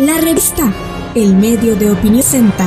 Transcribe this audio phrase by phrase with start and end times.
[0.00, 0.72] La revista
[1.14, 2.64] El Medio de Opinión Senta.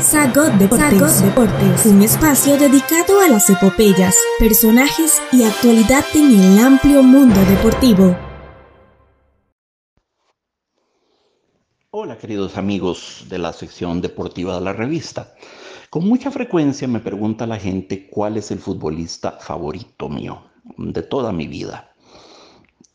[0.00, 7.04] Sagot Deportes, Deportes, un espacio dedicado a las epopeyas, personajes y actualidad en el amplio
[7.04, 8.16] mundo deportivo.
[11.92, 15.36] Hola queridos amigos de la sección deportiva de la revista.
[15.88, 21.30] Con mucha frecuencia me pregunta la gente cuál es el futbolista favorito mío de toda
[21.30, 21.92] mi vida.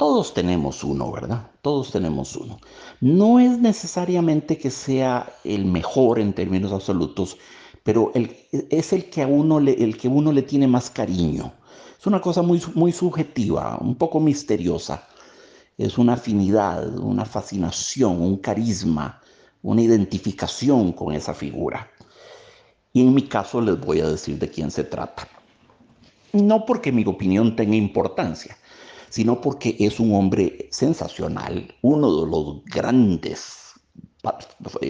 [0.04, 1.50] Todos tenemos uno, ¿verdad?
[1.62, 2.60] Todos tenemos uno.
[3.00, 7.38] No es necesariamente que sea el mejor en términos absolutos,
[7.84, 11.54] pero es el que a uno le, tiene más cariño.
[11.98, 15.08] Es una cosa muy, muy subjetiva, un poco misteriosa.
[15.78, 19.22] Es una afinidad, una fascinación, un carisma,
[19.62, 21.90] una identificación con esa figura.
[22.92, 25.30] Y en mi caso les voy a decir de quién se trata.
[26.34, 28.58] No porque mi opinión tenga importancia,
[29.14, 33.76] sino porque es un hombre sensacional, uno de los grandes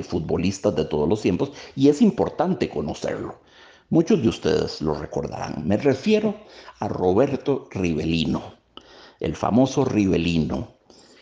[0.07, 3.41] futbolistas de todos los tiempos, y es importante conocerlo.
[3.89, 5.67] Muchos de ustedes lo recordarán.
[5.67, 6.35] Me refiero
[6.79, 8.41] a Roberto Rivelino,
[9.19, 10.69] el famoso Rivelino,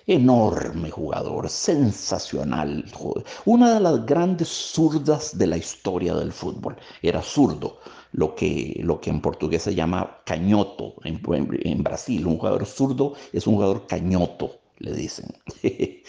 [0.05, 2.85] enorme jugador, sensacional,
[3.45, 6.77] una de las grandes zurdas de la historia del fútbol.
[7.01, 7.79] Era zurdo,
[8.13, 11.21] lo que, lo que en portugués se llama cañoto en,
[11.63, 12.25] en, Brasil.
[12.27, 15.27] Un jugador zurdo es un jugador cañoto, le dicen.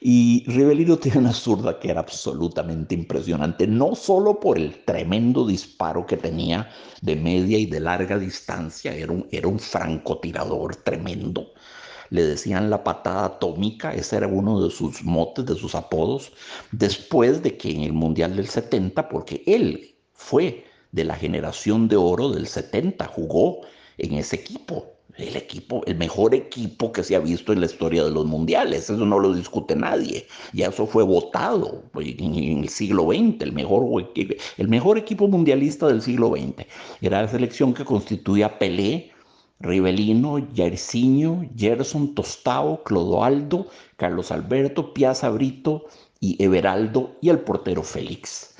[0.00, 6.06] y Rivelino tiene una zurda que era absolutamente impresionante, no solo por el tremendo disparo
[6.06, 6.68] que tenía
[7.00, 11.52] de media y de larga distancia, era un, era un francotirador tremendo.
[12.10, 16.30] Le decían la patada atómica, ese era uno de sus motes, de sus apodos,
[16.70, 21.96] después de que en el Mundial del 70, porque él fue de la generación de
[21.96, 23.60] oro del 70, jugó
[23.98, 24.86] en ese equipo.
[25.16, 28.88] El equipo, el mejor equipo que se ha visto en la historia de los mundiales,
[28.88, 30.26] eso no lo discute nadie.
[30.54, 34.10] Ya eso fue votado en, el siglo XX, el mejor,
[34.56, 36.66] el mejor equipo mundialista del siglo XX.
[37.02, 39.12] Era la selección que constituía Pelé,
[39.60, 45.84] Rivelino, Jairzinho, Gerson, Tostao, Clodoaldo, Carlos Alberto, Piazza Brito
[46.20, 48.51] y Everaldo y el portero Félix.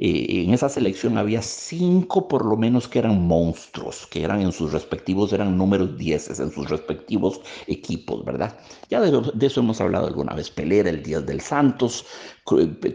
[0.00, 4.52] Eh, en esa selección había cinco por lo menos que eran monstruos, que eran en
[4.52, 8.56] sus respectivos, eran números dieces en sus respectivos equipos, ¿verdad?
[8.88, 9.10] Ya de,
[9.44, 10.50] eso hemos hablado alguna vez.
[10.50, 12.06] Pelé era el 10 del Santos,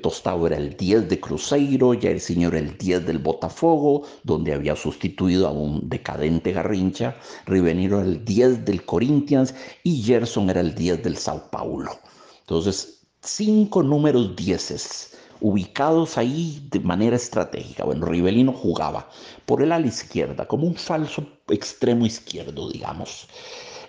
[0.01, 4.77] Tostado era el 10 de Cruzeiro, ya el señor el 10 del Botafogo, donde había
[4.77, 9.53] sustituido a un decadente Garrincha, Riveniro era el 10 del Corinthians
[9.83, 11.91] y Gerson era el 10 del Sao Paulo.
[12.39, 15.12] Entonces, cinco números dieces
[15.43, 17.83] ubicados ahí de manera estratégica.
[17.83, 19.09] Bueno, Rivelino jugaba
[19.45, 23.27] por el ala izquierda, como un falso extremo izquierdo, digamos.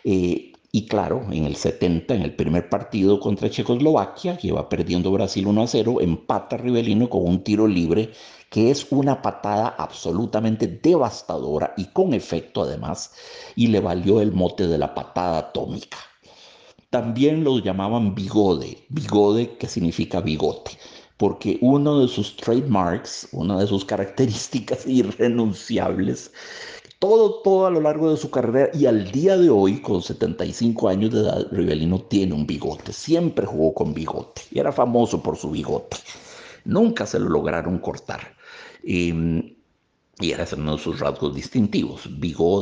[0.02, 5.12] Eh, y claro, en el 70, en el primer partido contra Checoslovaquia, que iba perdiendo
[5.12, 8.10] Brasil 1 a 0, empata Rivelino con un tiro libre,
[8.50, 13.12] que es una patada absolutamente devastadora y con efecto además,
[13.54, 15.98] y le valió el mote de la patada atómica.
[16.90, 20.72] También lo llamaban bigode, bigode que significa bigote
[21.16, 26.32] porque uno de sus trademarks, una de sus características irrenunciables,
[26.98, 30.88] todo, todo a lo largo de su carrera y al día de hoy, con 75
[30.88, 35.36] años de edad, Rivelino tiene un bigote, siempre jugó con bigote y era famoso por
[35.36, 35.98] su bigote.
[36.64, 38.34] Nunca se lo lograron cortar.
[38.82, 39.53] Em,
[40.20, 42.08] y era uno de sus rasgos distintivos,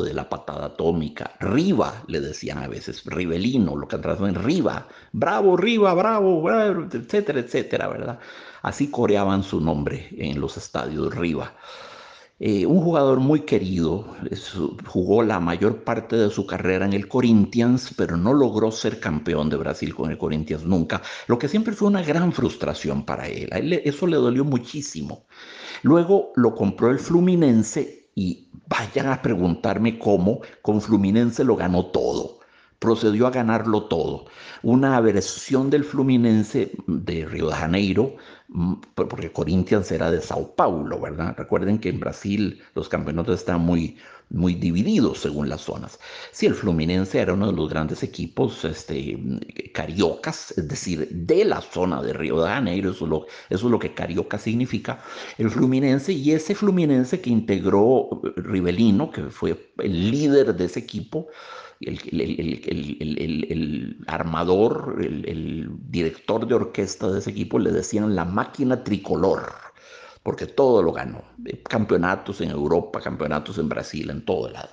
[0.02, 3.96] de la patada atómica, Riva, le decían a veces, Rivelino, lo que
[4.26, 8.18] en Riva, bravo, Riva, bravo, etcétera, etcétera, ¿verdad?
[8.62, 11.52] Así coreaban su nombre en los estadios Riva.
[12.44, 14.16] Eh, un jugador muy querido,
[14.86, 19.48] jugó la mayor parte de su carrera en el Corinthians, pero no logró ser campeón
[19.48, 23.48] de Brasil con el Corinthians nunca, lo que siempre fue una gran frustración para él.
[23.52, 25.25] A él eso le dolió muchísimo.
[25.82, 32.41] Luego lo compró el Fluminense y vayan a preguntarme cómo con Fluminense lo ganó todo.
[32.82, 34.26] Procedió a ganarlo todo.
[34.62, 38.17] Una versión del Fluminense de Río de Janeiro
[38.55, 41.34] Mm, porque Corinthians era de Sao Paulo, ¿verdad?
[41.38, 43.96] Recuerden que en Brasil los campeonatos están muy,
[44.29, 45.99] muy divididos según las zonas.
[46.32, 49.19] Sí, el Fluminense era uno de los grandes equipos este,
[49.73, 53.70] cariocas, es decir, de la zona de Río de Janeiro, eso es, lo, eso es
[53.70, 55.02] lo que carioca significa,
[55.38, 61.29] el Fluminense, y ese Fluminense que integró Rivelino, que fue el líder de ese equipo,
[61.87, 63.56] el,
[64.06, 69.52] armador, el, director de orquesta de ese equipo le decían la máquina tricolor.
[70.23, 71.25] porque todo lo ganó.
[71.46, 74.69] Eh, campeonatos en Europa, campeonatos en Brasil, en todo lado.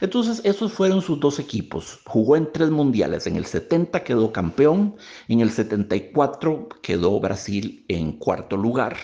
[0.00, 2.00] Entonces, esos fueron sus dos equipos.
[2.06, 3.26] Jugó en tres mundiales.
[3.26, 4.96] En el 70 quedó campeón,
[5.28, 8.96] en el 74 quedó Brasil en cuarto lugar.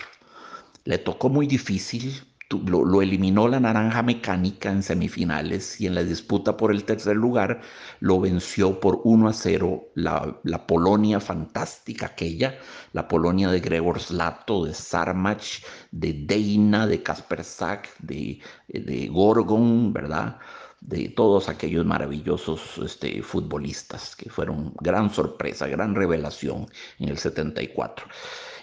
[0.85, 2.23] Le tocó muy difícil,
[2.59, 7.61] lo, eliminó la Naranja Mecánica en semifinales y en la disputa por el tercer lugar
[7.99, 12.57] lo venció por 1 a 0 la, Polonia fantástica aquella,
[12.93, 20.37] la Polonia de Gregor Slato, de Sarmach, de Deina, de Kaspersak, de, de Gorgon, ¿verdad?
[20.81, 26.67] de todos aquellos maravillosos este, futbolistas que fueron gran sorpresa, gran revelación
[26.99, 28.07] en el 74.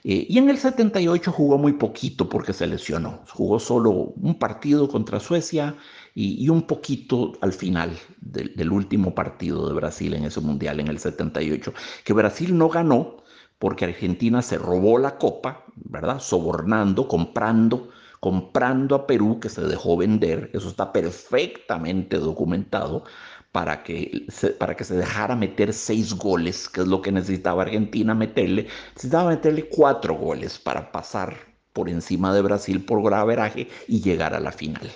[0.05, 3.21] Eh, y en el 78 jugó muy poquito porque se lesionó.
[3.31, 5.77] Jugó solo un partido contra Suecia
[6.15, 10.99] y, un poquito al final del, último partido de Brasil en ese mundial en el
[10.99, 11.73] 78,
[12.05, 13.19] que Brasil no ganó
[13.59, 16.21] porque Argentina se robó la copa, ¿verdad?
[16.21, 17.91] Sobornando, comprando
[18.21, 23.05] comprando a Perú, que se dejó vender, eso está perfectamente documentado,
[23.53, 27.63] para que, se, para que se dejara meter seis goles, que es lo que necesitaba
[27.63, 28.69] Argentina meterle.
[28.95, 31.37] Necesitaba meterle cuatro goles para pasar
[31.73, 34.91] por encima de Brasil por graveraje y llegar a la final.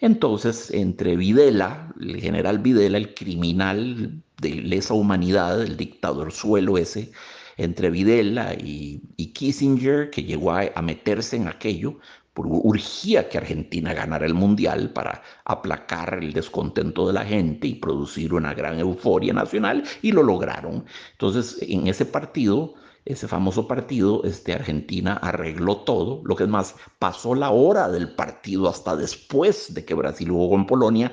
[0.00, 7.12] Entonces, entre Videla, el general Videla, el criminal de lesa humanidad, el dictador suelo ese,
[7.56, 9.00] entre Videla y,
[9.32, 11.98] Kissinger, que llegó a meterse en aquello,
[12.34, 18.32] urgía que Argentina ganara el Mundial para aplacar el descontento de la gente y producir
[18.32, 20.84] una gran euforia nacional, y lo lograron.
[21.12, 22.74] Entonces, en ese partido,
[23.04, 26.22] ese famoso partido, este, Argentina arregló todo.
[26.24, 30.50] Lo que es más, pasó la hora del partido hasta después de que Brasil jugó
[30.50, 31.12] con Polonia.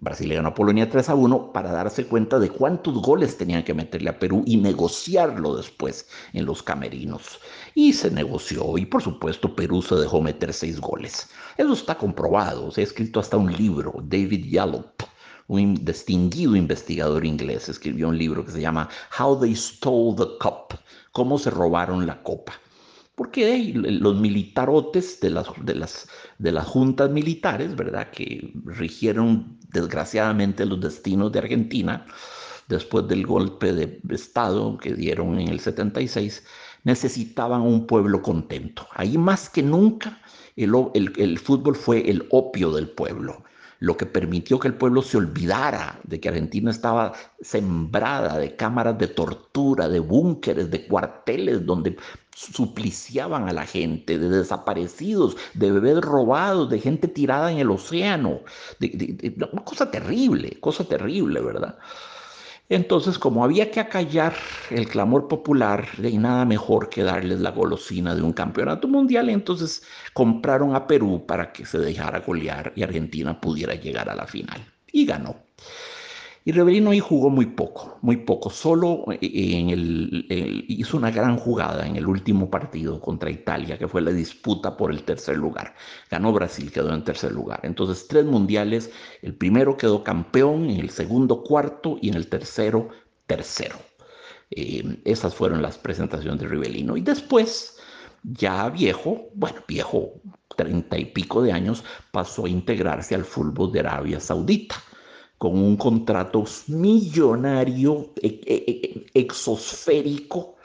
[0.00, 3.62] Brasil le ganó a Polonia 3 a 1 para darse cuenta de cuántos goles tenían
[3.62, 7.40] que meterle a Perú y negociarlo después en los camerinos.
[7.74, 11.28] Y se negoció y por supuesto Perú se dejó meter seis goles.
[11.56, 15.02] Eso está comprobado, se ha escrito hasta un libro, David Yallop
[15.50, 18.88] un distinguido investigador inglés, escribió un libro que se llama
[19.18, 20.78] How They Stole the Cup,
[21.12, 22.54] cómo se robaron la copa.
[23.14, 26.08] Porque los militarotes de las, de, las,
[26.38, 32.06] de las juntas militares, ¿verdad?, que rigieron desgraciadamente los destinos de Argentina
[32.68, 36.44] después del golpe de Estado que dieron en el 76,
[36.84, 38.86] necesitaban un pueblo contento.
[38.94, 40.22] Ahí más que nunca
[40.56, 43.42] el, el fútbol fue el opio del pueblo
[43.80, 48.98] lo que permitió que el pueblo se olvidara de que Argentina estaba sembrada de cámaras
[48.98, 51.96] de tortura, de búnkeres, de cuarteles donde
[52.36, 58.40] supliciaban a la gente, de desaparecidos, de bebés robados, de gente tirada en el océano,
[58.78, 61.78] de, una cosa terrible, cosa terrible, ¿verdad?
[62.70, 64.34] Entonces, como había que acallar
[64.70, 69.82] el clamor popular, y nada mejor que darles la golosina de un campeonato mundial, entonces
[70.14, 74.64] compraron a Perú para que se dejara golear y Argentina pudiera llegar a la final.
[74.92, 75.36] Y ganó.
[76.42, 78.48] Y Rebelino ahí jugó muy poco, muy poco.
[78.48, 84.10] Solo eh, hizo una gran jugada en el último partido contra Italia, que fue la
[84.10, 85.74] disputa por el tercer lugar.
[86.10, 87.60] Ganó Brasil, quedó en tercer lugar.
[87.62, 88.90] Entonces, tres mundiales.
[89.20, 92.88] El primero quedó campeón, en el segundo cuarto y en el tercero
[93.26, 93.76] tercero.
[94.50, 96.96] Eh, esas fueron las presentaciones de Rivelino.
[96.96, 97.76] Y después,
[98.22, 100.14] ya viejo, bueno, viejo,
[100.56, 104.76] treinta y pico de años, pasó a integrarse al fútbol de Arabia Saudita
[105.40, 108.56] con un contrato millonario, e, e,
[109.14, 110.56] e, exosférico,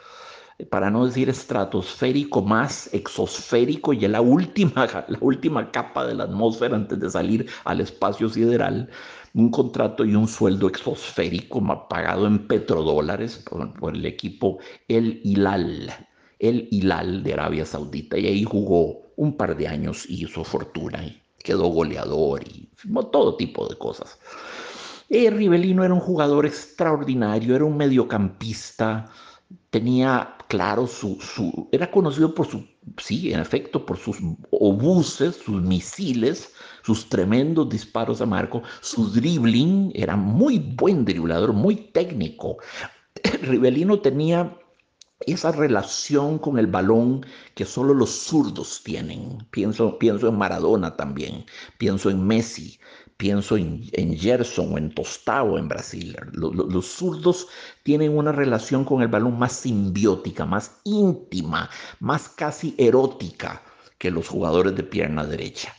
[0.70, 6.76] para no decir estratosférico, más exosférico y la última, la última capa de la atmósfera
[6.76, 8.90] antes de salir al espacio sideral,
[9.34, 13.46] un contrato y un sueldo exosférico pagado en petrodólares
[13.80, 15.90] por el equipo El Hilal,
[16.38, 21.06] El Hilal de Arabia Saudita, y ahí jugó un par de años y hizo fortuna
[21.06, 22.68] y quedó goleador y
[23.12, 24.20] todo tipo de cosas.
[25.10, 29.10] Eh, Rivelino era un jugador extraordinario, era un mediocampista,
[29.70, 32.66] tenía claro su, su, era conocido por su,
[32.98, 34.18] sí, en efecto, por sus
[34.52, 41.76] obuses, sus misiles, sus tremendos disparos a marco, su dribbling, era muy buen driblador, muy
[41.76, 42.58] técnico.
[43.42, 44.58] Rivelino tenía
[45.22, 49.48] esa relación con el balón que solo los zurdos tienen.
[49.52, 51.46] Pienso, pienso en Maradona también,
[51.78, 52.80] pienso en Messi,
[53.18, 56.16] pienso en, Gerson o en Tostao en Brasil.
[56.34, 57.48] Los, zurdos
[57.84, 61.70] tienen una relación con el balón más simbiótica, más íntima,
[62.00, 63.62] más casi erótica
[63.98, 65.74] que los jugadores de pierna derecha.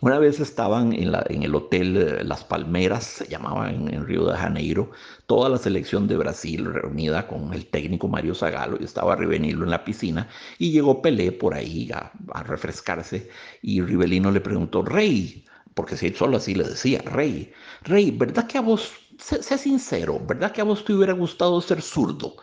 [0.00, 4.26] Una vez estaban en, la, en el hotel eh, Las Palmeras, se llamaba en, Río
[4.26, 4.90] de Janeiro,
[5.26, 9.70] toda la selección de Brasil reunida con el técnico Mario Zagalo y estaba Rivelino en
[9.70, 12.12] la piscina y llegó Pelé por ahí a,
[12.42, 13.30] refrescarse
[13.62, 17.52] y Rivelino le preguntó, Rey, porque si solo así le decía, Rey,
[17.82, 21.60] Rey, ¿verdad que a vos, sé, sé sincero, ¿verdad que a vos te hubiera gustado
[21.60, 22.36] ser zurdo?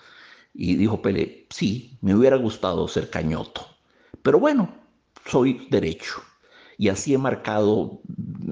[0.53, 3.65] Y dijo Pelé, sí, me hubiera gustado ser cañoto,
[4.21, 4.73] pero bueno,
[5.25, 6.21] soy derecho
[6.77, 8.01] y así he marcado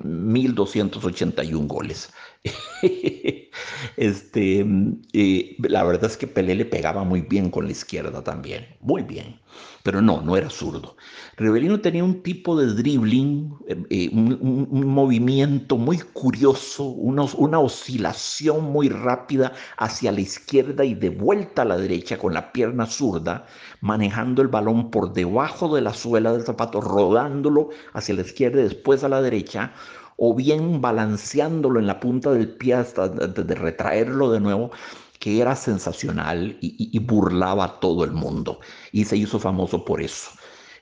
[0.03, 2.13] 1281 goles.
[3.97, 4.65] este,
[5.13, 9.03] eh, la verdad es que Pelé le pegaba muy bien con la izquierda también, muy
[9.03, 9.41] bien,
[9.83, 10.95] pero no, no era zurdo.
[11.35, 18.87] Rivelino tenía un tipo de dribbling, eh, eh, un, movimiento muy curioso, una oscilación muy
[18.87, 23.45] rápida hacia la izquierda y de vuelta a la derecha con la pierna zurda,
[23.81, 28.63] manejando el balón por debajo de la suela del zapato, rodándolo hacia la izquierda y
[28.63, 29.73] después a la derecha,
[30.21, 34.69] o bien balanceándolo en la punta del pie hasta de, retraerlo de nuevo,
[35.17, 38.59] que era sensacional y, burlaba a todo el mundo.
[38.91, 40.31] Y se hizo famoso por eso.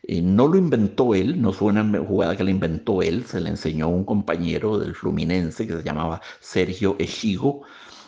[0.03, 3.49] Eh, no lo inventó él, no fue una jugada que la inventó él, se le
[3.49, 7.61] enseñó a un compañero del Fluminense que se llamaba Sergio Echigo,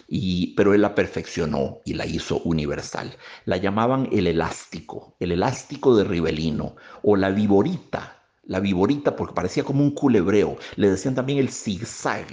[0.08, 3.16] y, pero él la perfeccionó y la hizo universal.
[3.46, 8.19] La llamaban el elástico, el elástico de Rivelino o la viborita
[8.50, 10.58] la viborita, porque parecía como un culebreo.
[10.76, 12.26] Le decían también el zigzag.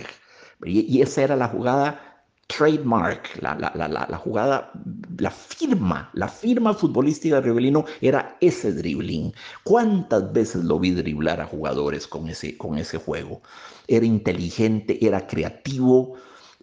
[0.65, 4.73] Y, esa era la jugada trademark, la, la, jugada,
[5.19, 9.35] la firma, la firma futbolística de Rivelino era ese dribbling.
[9.63, 13.43] ¿Cuántas veces lo vi driblar a jugadores con ese, con ese juego?
[13.87, 16.15] Era inteligente, era creativo,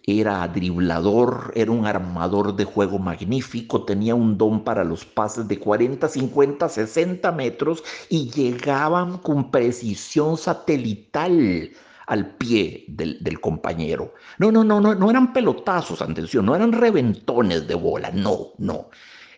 [0.06, 5.60] era driblador, era un armador de juego magnífico, tenía un don para los pases de
[5.60, 11.72] 40, 50, 60 metros y llegaban con precisión satelital
[12.08, 14.14] al pie del, compañero.
[14.40, 18.90] No, no, no, no, no eran pelotazos, atención, no eran reventones de bola, no, no.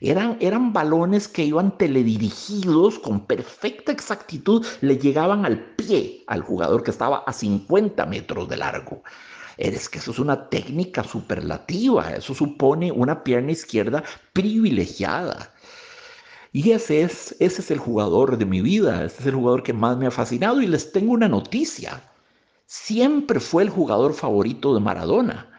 [0.01, 6.83] Eran, eran balones que iban teledirigidos con perfecta exactitud, le llegaban al pie al jugador
[6.83, 9.03] que estaba a 50 metros de largo.
[9.57, 15.53] Es que eso es una técnica superlativa, eso supone una pierna izquierda privilegiada.
[16.51, 19.73] Y ese es, ese es el jugador de mi vida, ese es el jugador que
[19.73, 22.01] más me ha fascinado y les tengo una noticia.
[22.65, 25.49] Siempre fue el jugador favorito de Maradona.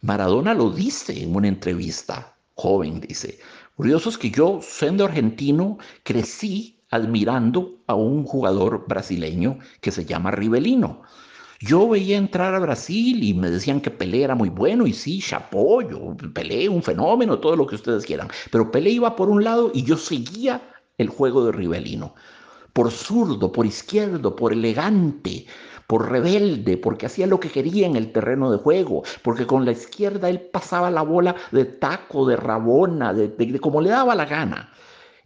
[0.00, 3.38] Maradona lo dice en una entrevista, joven dice.
[3.76, 10.30] Curioso es que yo, siendo argentino, crecí admirando a un jugador brasileño que se llama
[10.30, 11.02] Rivelino.
[11.66, 15.20] Yo veía entrar a Brasil y me decían que Pelé era muy bueno y sí,
[15.20, 15.78] chapó,
[16.34, 18.28] Pelé, un fenómeno, todo lo que ustedes quieran.
[18.50, 20.60] Pero Pelé iba por un lado y yo seguía
[20.98, 22.14] el juego de Rivelino.
[22.74, 25.46] Por zurdo, por izquierdo, por elegante,
[25.86, 29.72] por rebelde, porque hacía lo que quería en el terreno de juego, porque con la
[29.72, 34.70] izquierda él pasaba la bola de taco, de rabona, de como le daba la gana.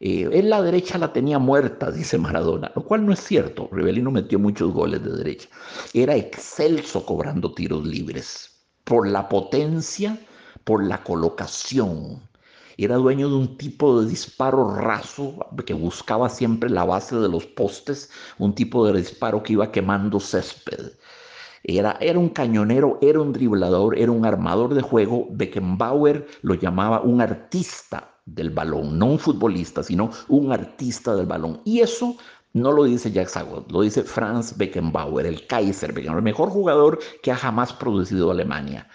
[0.00, 3.68] Eh, en la derecha la tenía muerta, dice Maradona, lo cual no es cierto.
[3.72, 5.48] Rivelino metió muchos goles de derecha.
[5.92, 8.50] Era excelso cobrando tiros libres
[8.84, 10.18] por la potencia,
[10.64, 12.22] por la colocación.
[12.76, 15.34] Era dueño de un tipo de disparo raso
[15.66, 20.20] que buscaba siempre la base de los postes, un tipo de disparo que iba quemando
[20.20, 20.92] césped.
[21.64, 25.26] Era, era, un cañonero, era un driblador, era un armador de juego.
[25.32, 31.60] Beckenbauer lo llamaba un artista del balón, no un futbolista, sino un artista del balón.
[31.64, 32.16] Y eso
[32.52, 36.98] no lo dice Jack Sagot, lo dice Franz Beckenbauer, el Kaiser Beckenbauer, el mejor jugador
[37.22, 38.88] que ha jamás producido Alemania.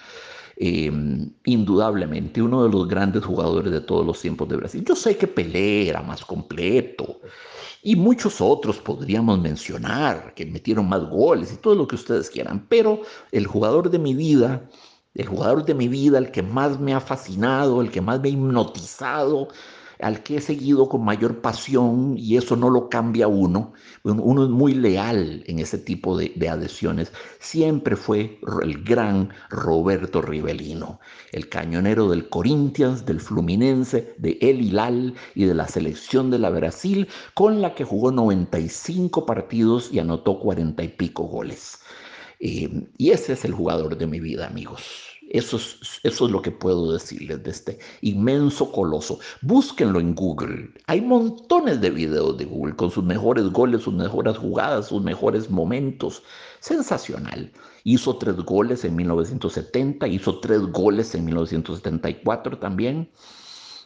[0.55, 4.85] Em, indudablemente uno de los grandes jugadores de todos los tiempos de Brasil.
[4.87, 7.21] Yo sé que Pelé era más completo
[7.81, 12.67] y muchos otros podríamos mencionar que metieron más goles y todo lo que ustedes quieran,
[12.69, 14.69] pero el jugador de mi vida
[15.15, 18.29] el jugador de mi vida, el que más me ha fascinado, el que más me
[18.29, 19.49] ha hipnotizado,
[19.99, 23.73] al que he seguido con mayor pasión y eso no lo cambia uno.
[24.03, 27.11] Uno es muy leal en ese tipo de, adhesiones.
[27.39, 30.99] Siempre fue el gran Roberto Rivelino,
[31.31, 36.49] el cañonero del Corinthians, del Fluminense, de El Hilal y de la selección de la
[36.49, 41.79] Brasil, con la que jugó 95 partidos y anotó 40 y pico goles.
[42.45, 44.83] Eh, y ese es el jugador de mi vida, amigos.
[45.29, 49.17] Eso es, eso es lo que puedo decirles de este inmenso coloso.
[49.41, 50.69] Búsquenlo en Google.
[50.87, 55.49] Hay montones de videos de Google con sus mejores goles, sus mejores jugadas, sus mejores
[55.49, 56.21] momentos.
[56.59, 57.49] Sensacional.
[57.85, 63.09] Hizo tres goles en 1970, hizo tres goles en 1974 también.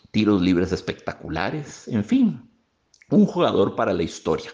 [0.10, 1.88] Tiros libres espectaculares.
[1.90, 2.50] En fin,
[3.12, 4.50] un jugador para la historia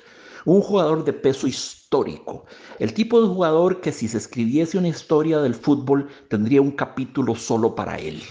[0.46, 2.46] un jugador de peso histórico,
[2.80, 7.36] el tipo de jugador que si se escribiese una historia del fútbol tendría un capítulo
[7.36, 8.22] solo para él.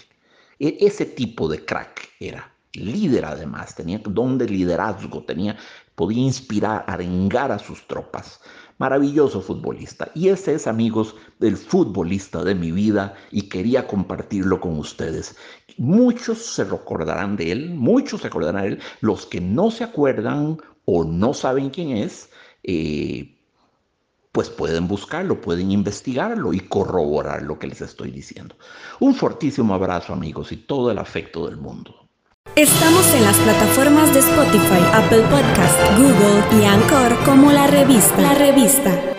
[0.59, 2.49] E, ese tipo de crack era.
[2.75, 5.59] Líder además, tenía don de liderazgo, tenía,
[5.95, 8.41] podía inspirar, arengar a sus tropas.
[8.79, 10.11] Maravilloso futbolista.
[10.15, 15.37] Y ese es, amigos, el futbolista de mi vida y quería compartirlo con ustedes.
[15.77, 18.81] Muchos se recordarán de él, muchos se acordarán de él.
[19.01, 20.59] Los que no se acuerdan
[20.95, 22.29] o no saben quién es,
[22.63, 23.39] eh,
[24.31, 28.57] pues pueden buscarlo, pueden investigarlo y corroborar lo que les estoy diciendo.
[29.01, 32.09] Un fortísimo abrazo amigos y todo el afecto del mundo.
[32.57, 38.21] Estamos en las plataformas de Spotify, Apple Podcast, Google y Anchor como la revista.
[38.21, 39.12] La revista.